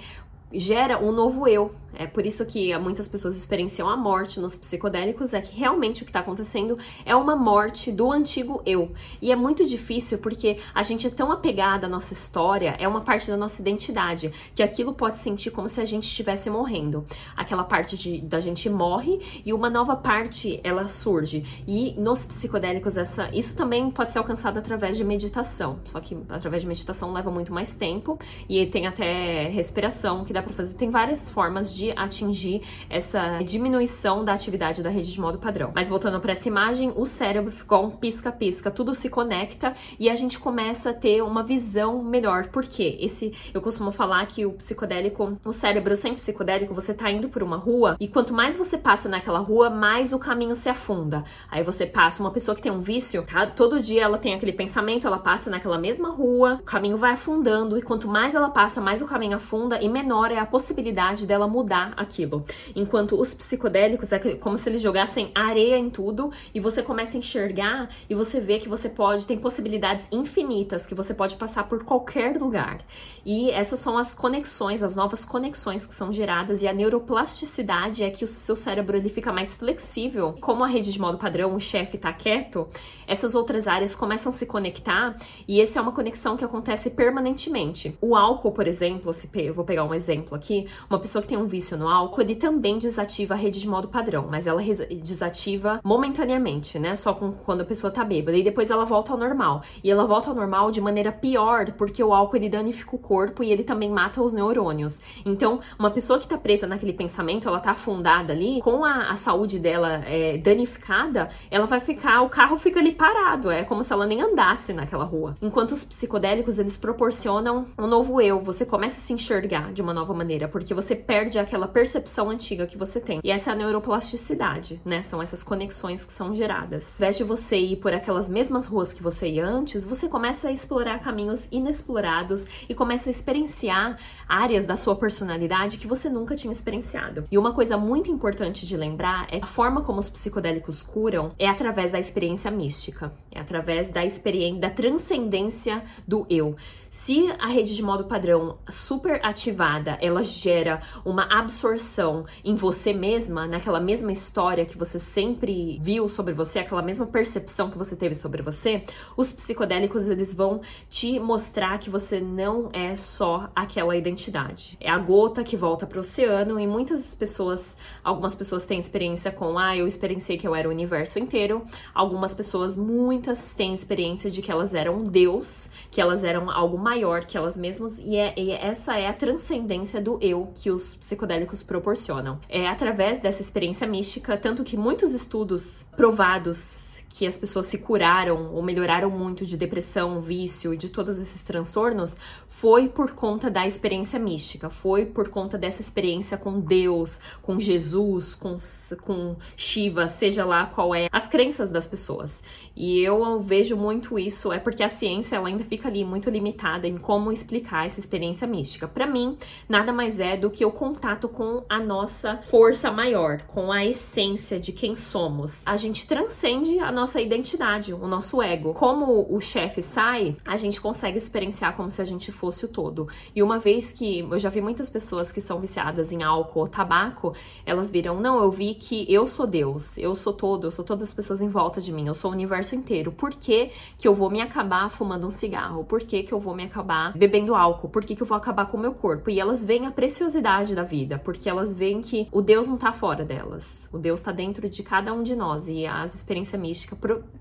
gera 0.52 0.98
um 0.98 1.12
novo 1.12 1.46
eu, 1.48 1.74
é 1.94 2.06
por 2.06 2.24
isso 2.24 2.44
que 2.46 2.76
muitas 2.78 3.06
pessoas 3.08 3.36
experienciam 3.36 3.88
a 3.88 3.96
morte 3.96 4.40
nos 4.40 4.56
psicodélicos, 4.56 5.34
é 5.34 5.40
que 5.40 5.54
realmente 5.54 6.02
o 6.02 6.04
que 6.04 6.10
está 6.10 6.20
acontecendo 6.20 6.78
é 7.04 7.14
uma 7.14 7.36
morte 7.36 7.92
do 7.92 8.10
antigo 8.10 8.62
eu. 8.64 8.92
E 9.20 9.30
é 9.30 9.36
muito 9.36 9.66
difícil 9.66 10.18
porque 10.18 10.58
a 10.74 10.82
gente 10.82 11.06
é 11.06 11.10
tão 11.10 11.30
apegada 11.30 11.86
à 11.86 11.90
nossa 11.90 12.12
história, 12.12 12.76
é 12.78 12.88
uma 12.88 13.02
parte 13.02 13.30
da 13.30 13.36
nossa 13.36 13.60
identidade, 13.60 14.32
que 14.54 14.62
aquilo 14.62 14.94
pode 14.94 15.18
sentir 15.18 15.50
como 15.50 15.68
se 15.68 15.80
a 15.80 15.84
gente 15.84 16.04
estivesse 16.04 16.48
morrendo. 16.48 17.04
Aquela 17.36 17.64
parte 17.64 17.96
de, 17.96 18.20
da 18.20 18.40
gente 18.40 18.68
morre 18.70 19.42
e 19.44 19.52
uma 19.52 19.68
nova 19.68 19.96
parte 19.96 20.60
ela 20.64 20.88
surge. 20.88 21.44
E 21.66 21.94
nos 21.98 22.24
psicodélicos 22.26 22.96
essa, 22.96 23.28
isso 23.34 23.54
também 23.54 23.90
pode 23.90 24.12
ser 24.12 24.18
alcançado 24.18 24.58
através 24.58 24.96
de 24.96 25.04
meditação, 25.04 25.80
só 25.84 26.00
que 26.00 26.16
através 26.28 26.62
de 26.62 26.68
meditação 26.68 27.12
leva 27.12 27.30
muito 27.30 27.52
mais 27.52 27.74
tempo 27.74 28.18
e 28.48 28.66
tem 28.66 28.86
até 28.86 29.48
respiração 29.48 30.24
que 30.24 30.32
dá 30.32 30.41
para 30.42 30.52
fazer. 30.52 30.74
Tem 30.74 30.90
várias 30.90 31.30
formas 31.30 31.74
de 31.74 31.92
atingir 31.92 32.62
essa 32.88 33.42
diminuição 33.42 34.24
da 34.24 34.32
atividade 34.32 34.82
da 34.82 34.90
rede 34.90 35.12
de 35.12 35.20
modo 35.20 35.38
padrão. 35.38 35.72
Mas 35.74 35.88
voltando 35.88 36.20
para 36.20 36.32
essa 36.32 36.48
imagem, 36.48 36.92
o 36.96 37.06
cérebro 37.06 37.50
ficou 37.50 37.84
um 37.84 37.90
pisca-pisca, 37.90 38.70
tudo 38.70 38.94
se 38.94 39.08
conecta 39.08 39.74
e 39.98 40.10
a 40.10 40.14
gente 40.14 40.38
começa 40.38 40.90
a 40.90 40.94
ter 40.94 41.22
uma 41.22 41.42
visão 41.42 42.02
melhor. 42.02 42.48
Por 42.48 42.64
quê? 42.64 42.98
Esse, 43.00 43.32
eu 43.54 43.60
costumo 43.60 43.92
falar 43.92 44.26
que 44.26 44.44
o 44.44 44.52
psicodélico, 44.52 45.38
o 45.44 45.52
cérebro 45.52 45.96
sem 45.96 46.14
psicodélico, 46.14 46.74
você 46.74 46.92
tá 46.92 47.10
indo 47.10 47.28
por 47.28 47.42
uma 47.42 47.56
rua 47.56 47.96
e 48.00 48.08
quanto 48.08 48.34
mais 48.34 48.56
você 48.56 48.76
passa 48.76 49.08
naquela 49.08 49.38
rua, 49.38 49.70
mais 49.70 50.12
o 50.12 50.18
caminho 50.18 50.56
se 50.56 50.68
afunda. 50.68 51.24
Aí 51.50 51.62
você 51.62 51.86
passa, 51.86 52.22
uma 52.22 52.30
pessoa 52.30 52.54
que 52.54 52.62
tem 52.62 52.72
um 52.72 52.80
vício, 52.80 53.24
tá? 53.24 53.46
todo 53.46 53.80
dia 53.80 54.02
ela 54.02 54.18
tem 54.18 54.34
aquele 54.34 54.52
pensamento, 54.52 55.06
ela 55.06 55.18
passa 55.18 55.48
naquela 55.48 55.78
mesma 55.78 56.10
rua, 56.10 56.58
o 56.60 56.64
caminho 56.64 56.96
vai 56.96 57.12
afundando 57.12 57.78
e 57.78 57.82
quanto 57.82 58.08
mais 58.08 58.34
ela 58.34 58.50
passa, 58.50 58.80
mais 58.80 59.00
o 59.00 59.06
caminho 59.06 59.36
afunda 59.36 59.80
e 59.80 59.88
menor 59.88 60.31
é 60.32 60.38
a 60.38 60.46
possibilidade 60.46 61.26
dela 61.26 61.46
mudar 61.46 61.92
aquilo. 61.96 62.44
Enquanto 62.74 63.20
os 63.20 63.34
psicodélicos 63.34 64.12
é 64.12 64.18
como 64.36 64.58
se 64.58 64.68
eles 64.68 64.82
jogassem 64.82 65.30
areia 65.34 65.76
em 65.76 65.90
tudo 65.90 66.30
e 66.54 66.60
você 66.60 66.82
começa 66.82 67.16
a 67.16 67.18
enxergar 67.18 67.88
e 68.08 68.14
você 68.14 68.40
vê 68.40 68.58
que 68.58 68.68
você 68.68 68.88
pode, 68.88 69.26
tem 69.26 69.38
possibilidades 69.38 70.08
infinitas, 70.10 70.86
que 70.86 70.94
você 70.94 71.14
pode 71.14 71.36
passar 71.36 71.68
por 71.68 71.84
qualquer 71.84 72.36
lugar. 72.38 72.84
E 73.24 73.50
essas 73.50 73.80
são 73.80 73.98
as 73.98 74.14
conexões, 74.14 74.82
as 74.82 74.96
novas 74.96 75.24
conexões 75.24 75.86
que 75.86 75.94
são 75.94 76.12
geradas 76.12 76.62
e 76.62 76.68
a 76.68 76.72
neuroplasticidade 76.72 78.04
é 78.04 78.10
que 78.10 78.24
o 78.24 78.28
seu 78.28 78.56
cérebro 78.56 78.96
ele 78.96 79.08
fica 79.08 79.32
mais 79.32 79.54
flexível. 79.54 80.34
Como 80.40 80.64
a 80.64 80.66
rede 80.66 80.92
de 80.92 81.00
modo 81.00 81.18
padrão, 81.18 81.54
o 81.54 81.60
chefe 81.60 81.96
está 81.96 82.12
quieto, 82.12 82.68
essas 83.06 83.34
outras 83.34 83.66
áreas 83.66 83.94
começam 83.94 84.30
a 84.30 84.32
se 84.32 84.46
conectar 84.46 85.16
e 85.46 85.60
essa 85.60 85.78
é 85.78 85.82
uma 85.82 85.92
conexão 85.92 86.36
que 86.36 86.44
acontece 86.44 86.90
permanentemente. 86.90 87.96
O 88.00 88.16
álcool, 88.16 88.52
por 88.52 88.66
exemplo, 88.66 89.12
se 89.12 89.28
eu 89.34 89.54
vou 89.54 89.64
pegar 89.64 89.84
um 89.84 89.94
exemplo 89.94 90.21
aqui, 90.34 90.66
uma 90.88 90.98
pessoa 90.98 91.22
que 91.22 91.28
tem 91.28 91.38
um 91.38 91.46
vício 91.46 91.62
vício 91.62 91.76
no 91.76 91.88
álcool, 91.88 92.20
ele 92.20 92.34
também 92.34 92.76
desativa 92.76 93.34
a 93.34 93.36
rede 93.36 93.60
de 93.60 93.68
modo 93.68 93.86
padrão, 93.86 94.26
mas 94.28 94.46
ela 94.46 94.60
desativa 95.02 95.80
momentaneamente, 95.84 96.78
né? 96.78 96.96
Só 96.96 97.14
com, 97.14 97.32
quando 97.32 97.60
a 97.60 97.64
pessoa 97.64 97.90
tá 97.90 98.04
bêbada. 98.04 98.36
E 98.36 98.42
depois 98.42 98.70
ela 98.70 98.84
volta 98.84 99.12
ao 99.12 99.18
normal. 99.18 99.62
E 99.82 99.90
ela 99.90 100.04
volta 100.04 100.30
ao 100.30 100.34
normal 100.34 100.70
de 100.70 100.80
maneira 100.80 101.12
pior, 101.12 101.70
porque 101.72 102.02
o 102.02 102.12
álcool 102.12 102.36
ele 102.36 102.48
danifica 102.48 102.96
o 102.96 102.98
corpo 102.98 103.44
e 103.44 103.50
ele 103.50 103.62
também 103.62 103.88
mata 103.88 104.20
os 104.20 104.32
neurônios. 104.32 105.00
Então, 105.24 105.60
uma 105.78 105.90
pessoa 105.90 106.18
que 106.18 106.26
tá 106.26 106.36
presa 106.36 106.66
naquele 106.66 106.92
pensamento, 106.92 107.48
ela 107.48 107.60
tá 107.60 107.70
afundada 107.70 108.32
ali, 108.32 108.60
com 108.60 108.84
a, 108.84 109.10
a 109.10 109.16
saúde 109.16 109.58
dela 109.58 110.02
é, 110.04 110.38
danificada, 110.38 111.28
ela 111.50 111.66
vai 111.66 111.80
ficar, 111.80 112.22
o 112.22 112.28
carro 112.28 112.58
fica 112.58 112.80
ali 112.80 112.92
parado. 112.92 113.50
É 113.50 113.62
como 113.62 113.84
se 113.84 113.92
ela 113.92 114.06
nem 114.06 114.20
andasse 114.20 114.72
naquela 114.72 115.04
rua. 115.04 115.36
Enquanto 115.40 115.72
os 115.72 115.84
psicodélicos, 115.84 116.58
eles 116.58 116.76
proporcionam 116.76 117.66
um 117.78 117.86
novo 117.86 118.20
eu. 118.20 118.40
Você 118.40 118.66
começa 118.66 118.98
a 118.98 119.00
se 119.00 119.12
enxergar 119.12 119.72
de 119.72 119.82
uma 119.82 119.94
nova 119.94 120.11
maneira, 120.14 120.48
porque 120.48 120.74
você 120.74 120.94
perde 120.94 121.38
aquela 121.38 121.66
percepção 121.66 122.30
antiga 122.30 122.66
que 122.66 122.78
você 122.78 123.00
tem. 123.00 123.20
E 123.22 123.30
essa 123.30 123.50
é 123.50 123.52
a 123.52 123.56
neuroplasticidade, 123.56 124.80
né? 124.84 125.02
São 125.02 125.22
essas 125.22 125.42
conexões 125.42 126.04
que 126.04 126.12
são 126.12 126.34
geradas. 126.34 127.00
Ao 127.00 127.04
invés 127.04 127.16
de 127.16 127.24
você 127.24 127.56
ir 127.58 127.76
por 127.76 127.92
aquelas 127.92 128.28
mesmas 128.28 128.66
ruas 128.66 128.92
que 128.92 129.02
você 129.02 129.28
ia 129.28 129.46
antes, 129.46 129.84
você 129.84 130.08
começa 130.08 130.48
a 130.48 130.52
explorar 130.52 131.00
caminhos 131.00 131.48
inexplorados 131.50 132.46
e 132.68 132.74
começa 132.74 133.08
a 133.08 133.12
experienciar 133.12 133.98
áreas 134.28 134.66
da 134.66 134.76
sua 134.76 134.96
personalidade 134.96 135.78
que 135.78 135.86
você 135.86 136.08
nunca 136.08 136.34
tinha 136.34 136.52
experienciado. 136.52 137.24
E 137.30 137.38
uma 137.38 137.52
coisa 137.52 137.76
muito 137.76 138.10
importante 138.10 138.66
de 138.66 138.76
lembrar 138.76 139.26
é 139.30 139.38
a 139.42 139.46
forma 139.46 139.82
como 139.82 139.98
os 139.98 140.08
psicodélicos 140.08 140.82
curam 140.82 141.32
é 141.38 141.48
através 141.48 141.92
da 141.92 141.98
experiência 141.98 142.50
mística, 142.50 143.12
é 143.30 143.40
através 143.40 143.90
da 143.90 144.04
experiência 144.04 144.60
da 144.60 144.70
transcendência 144.70 145.82
do 146.06 146.26
eu. 146.28 146.56
Se 146.90 147.32
a 147.38 147.46
rede 147.46 147.74
de 147.74 147.82
modo 147.82 148.04
padrão 148.04 148.58
super 148.68 149.18
ativada, 149.24 149.91
ela 150.00 150.22
gera 150.22 150.80
uma 151.04 151.24
absorção 151.30 152.24
em 152.44 152.54
você 152.54 152.92
mesma, 152.92 153.46
naquela 153.46 153.80
mesma 153.80 154.12
história 154.12 154.64
que 154.64 154.78
você 154.78 154.98
sempre 154.98 155.78
viu 155.80 156.08
sobre 156.08 156.32
você, 156.32 156.60
aquela 156.60 156.82
mesma 156.82 157.06
percepção 157.06 157.70
que 157.70 157.78
você 157.78 157.96
teve 157.96 158.14
sobre 158.14 158.42
você, 158.42 158.84
os 159.16 159.32
psicodélicos 159.32 160.08
eles 160.08 160.34
vão 160.34 160.60
te 160.88 161.18
mostrar 161.18 161.78
que 161.78 161.90
você 161.90 162.20
não 162.20 162.68
é 162.72 162.96
só 162.96 163.50
aquela 163.54 163.96
identidade. 163.96 164.76
É 164.80 164.90
a 164.90 164.98
gota 164.98 165.42
que 165.42 165.56
volta 165.56 165.86
para 165.86 165.98
o 165.98 166.00
oceano 166.00 166.58
e 166.58 166.66
muitas 166.66 167.14
pessoas, 167.14 167.76
algumas 168.02 168.34
pessoas 168.34 168.64
têm 168.64 168.78
experiência 168.78 169.30
com 169.30 169.58
ah, 169.58 169.76
eu 169.76 169.86
experienciei 169.86 170.38
que 170.38 170.46
eu 170.46 170.54
era 170.54 170.68
o 170.68 170.70
universo 170.70 171.18
inteiro. 171.18 171.62
Algumas 171.94 172.34
pessoas, 172.34 172.76
muitas 172.76 173.54
têm 173.54 173.74
experiência 173.74 174.30
de 174.30 174.42
que 174.42 174.50
elas 174.50 174.74
eram 174.74 175.04
Deus, 175.04 175.70
que 175.90 176.00
elas 176.00 176.24
eram 176.24 176.50
algo 176.50 176.78
maior 176.78 177.24
que 177.24 177.36
elas 177.36 177.56
mesmas 177.56 177.98
e, 177.98 178.16
é, 178.16 178.34
e 178.38 178.50
essa 178.50 178.98
é 178.98 179.08
a 179.08 179.12
transcendência 179.12 179.81
do 180.00 180.18
eu 180.20 180.50
que 180.54 180.70
os 180.70 180.94
psicodélicos 180.94 181.62
proporcionam. 181.62 182.38
É 182.48 182.68
através 182.68 183.20
dessa 183.20 183.42
experiência 183.42 183.86
mística, 183.86 184.36
tanto 184.36 184.62
que 184.62 184.76
muitos 184.76 185.14
estudos 185.14 185.86
provados 185.96 186.91
que 187.14 187.26
as 187.26 187.36
pessoas 187.36 187.66
se 187.66 187.76
curaram 187.76 188.54
ou 188.54 188.62
melhoraram 188.62 189.10
muito 189.10 189.44
de 189.44 189.54
depressão, 189.54 190.22
vício 190.22 190.72
e 190.72 190.78
de 190.78 190.88
todos 190.88 191.18
esses 191.18 191.42
transtornos 191.42 192.16
foi 192.48 192.88
por 192.88 193.10
conta 193.10 193.50
da 193.50 193.66
experiência 193.66 194.18
mística, 194.18 194.70
foi 194.70 195.04
por 195.04 195.28
conta 195.28 195.58
dessa 195.58 195.82
experiência 195.82 196.38
com 196.38 196.58
Deus, 196.58 197.20
com 197.42 197.60
Jesus, 197.60 198.34
com, 198.34 198.56
com 199.02 199.36
Shiva, 199.54 200.08
seja 200.08 200.46
lá 200.46 200.64
qual 200.64 200.94
é 200.94 201.08
as 201.12 201.28
crenças 201.28 201.70
das 201.70 201.86
pessoas. 201.86 202.42
E 202.74 203.00
eu 203.00 203.42
vejo 203.42 203.76
muito 203.76 204.18
isso, 204.18 204.50
é 204.50 204.58
porque 204.58 204.82
a 204.82 204.88
ciência 204.88 205.36
ela 205.36 205.48
ainda 205.48 205.64
fica 205.64 205.88
ali 205.88 206.06
muito 206.06 206.30
limitada 206.30 206.88
em 206.88 206.96
como 206.96 207.30
explicar 207.30 207.84
essa 207.84 208.00
experiência 208.00 208.46
mística. 208.46 208.88
Para 208.88 209.06
mim, 209.06 209.36
nada 209.68 209.92
mais 209.92 210.18
é 210.18 210.34
do 210.34 210.50
que 210.50 210.64
o 210.64 210.72
contato 210.72 211.28
com 211.28 211.62
a 211.68 211.78
nossa 211.78 212.38
força 212.46 212.90
maior, 212.90 213.42
com 213.42 213.70
a 213.70 213.84
essência 213.84 214.58
de 214.58 214.72
quem 214.72 214.96
somos. 214.96 215.62
A 215.66 215.76
gente 215.76 216.06
transcende 216.08 216.78
a 216.78 216.90
nossa 216.90 217.01
nossa 217.02 217.20
identidade, 217.20 217.92
o 217.92 218.06
nosso 218.06 218.40
ego. 218.40 218.72
Como 218.74 219.26
o 219.28 219.40
chefe 219.40 219.82
sai, 219.82 220.36
a 220.44 220.56
gente 220.56 220.80
consegue 220.80 221.18
experienciar 221.18 221.74
como 221.74 221.90
se 221.90 222.00
a 222.00 222.04
gente 222.04 222.30
fosse 222.30 222.64
o 222.64 222.68
todo. 222.68 223.08
E 223.34 223.42
uma 223.42 223.58
vez 223.58 223.90
que 223.90 224.20
eu 224.20 224.38
já 224.38 224.48
vi 224.48 224.60
muitas 224.60 224.88
pessoas 224.88 225.32
que 225.32 225.40
são 225.40 225.58
viciadas 225.60 226.12
em 226.12 226.22
álcool 226.22 226.60
ou 226.60 226.68
tabaco, 226.68 227.34
elas 227.66 227.90
viram: 227.90 228.20
não, 228.20 228.40
eu 228.40 228.52
vi 228.52 228.74
que 228.74 229.12
eu 229.12 229.26
sou 229.26 229.48
Deus, 229.48 229.98
eu 229.98 230.14
sou 230.14 230.32
todo, 230.32 230.68
eu 230.68 230.70
sou 230.70 230.84
todas 230.84 231.08
as 231.08 231.12
pessoas 231.12 231.40
em 231.40 231.48
volta 231.48 231.80
de 231.80 231.92
mim, 231.92 232.06
eu 232.06 232.14
sou 232.14 232.30
o 232.30 232.34
universo 232.34 232.76
inteiro. 232.76 233.10
Por 233.10 233.30
que, 233.30 233.70
que 233.98 234.06
eu 234.06 234.14
vou 234.14 234.30
me 234.30 234.40
acabar 234.40 234.88
fumando 234.88 235.26
um 235.26 235.30
cigarro? 235.30 235.82
Por 235.82 236.02
que, 236.02 236.22
que 236.22 236.32
eu 236.32 236.38
vou 236.38 236.54
me 236.54 236.62
acabar 236.62 237.12
bebendo 237.18 237.56
álcool? 237.56 237.88
Por 237.88 238.04
que, 238.04 238.14
que 238.14 238.22
eu 238.22 238.26
vou 238.26 238.38
acabar 238.38 238.66
com 238.66 238.76
o 238.76 238.80
meu 238.80 238.94
corpo? 238.94 239.28
E 239.28 239.40
elas 239.40 239.64
veem 239.64 239.86
a 239.86 239.90
preciosidade 239.90 240.72
da 240.72 240.84
vida, 240.84 241.18
porque 241.18 241.48
elas 241.48 241.74
veem 241.74 242.00
que 242.00 242.28
o 242.30 242.40
Deus 242.40 242.68
não 242.68 242.76
tá 242.76 242.92
fora 242.92 243.24
delas, 243.24 243.88
o 243.92 243.98
Deus 243.98 244.20
tá 244.20 244.30
dentro 244.30 244.70
de 244.70 244.84
cada 244.84 245.12
um 245.12 245.24
de 245.24 245.34
nós. 245.34 245.66
E 245.66 245.84
as 245.84 246.14
experiências 246.14 246.60
místicas 246.60 246.91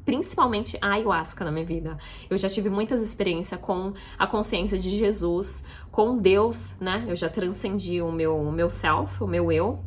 principalmente 0.05 0.77
a 0.81 0.91
ayahuasca 0.93 1.45
na 1.45 1.51
minha 1.51 1.65
vida. 1.65 1.97
Eu 2.29 2.37
já 2.37 2.49
tive 2.49 2.69
muitas 2.69 3.01
experiências 3.01 3.59
com 3.59 3.93
a 4.17 4.27
consciência 4.27 4.77
de 4.77 4.89
Jesus, 4.89 5.65
com 5.91 6.17
Deus, 6.17 6.75
né? 6.79 7.05
Eu 7.07 7.15
já 7.15 7.29
transcendi 7.29 8.01
o 8.01 8.11
meu, 8.11 8.35
o 8.37 8.51
meu 8.51 8.69
self, 8.69 9.23
o 9.23 9.27
meu 9.27 9.51
eu, 9.51 9.79